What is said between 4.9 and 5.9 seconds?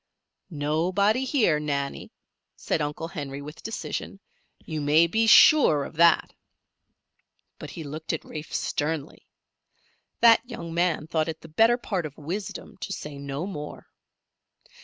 be sure